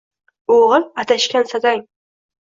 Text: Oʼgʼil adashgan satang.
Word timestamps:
Oʼgʼil 0.53 0.87
adashgan 1.03 1.45
satang. 1.51 1.83